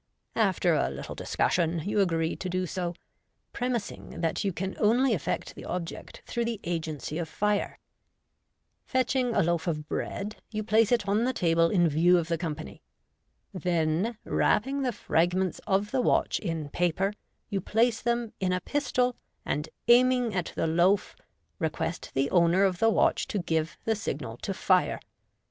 After 0.35 0.73
a 0.73 0.89
little 0.89 1.13
discussion, 1.13 1.83
you 1.85 1.99
agree 1.99 2.35
to 2.35 2.49
do 2.49 2.65
so, 2.65 2.95
premising 3.53 4.19
that 4.21 4.43
you 4.43 4.51
can 4.51 4.75
only 4.79 5.13
effect 5.13 5.53
the 5.53 5.63
object 5.65 6.23
through 6.25 6.45
ihe 6.47 6.57
agency 6.63 7.19
of 7.19 7.29
fire. 7.29 7.77
Fetching 8.83 9.29
'< 9.31 9.31
loaf 9.45 9.67
of 9.67 9.87
bread, 9.87 10.37
you 10.49 10.63
place 10.63 10.91
it 10.91 11.07
on 11.07 11.23
the 11.23 11.33
table 11.33 11.69
in 11.69 11.87
view 11.87 12.17
of 12.17 12.29
the 12.29 12.37
company. 12.39 12.81
Then 13.53 14.17
wrapping 14.23 14.81
the 14.81 14.91
fragments 14.91 15.61
of 15.67 15.91
the 15.91 16.01
watch 16.01 16.39
in 16.39 16.69
paper, 16.69 17.13
you 17.51 17.61
place 17.61 18.01
them 18.01 18.33
iq 18.41 18.55
a 18.55 18.59
pistol, 18.61 19.15
and, 19.45 19.69
aiming 19.87 20.33
at 20.33 20.51
the 20.55 20.65
loaf, 20.65 21.15
request 21.59 22.09
the 22.15 22.27
owner 22.31 22.63
of 22.63 22.79
the 22.79 22.89
watch 22.89 23.27
to 23.27 23.37
give 23.37 23.77
the 23.85 23.95
signal 23.95 24.37
to 24.37 24.53
fire. 24.55 24.99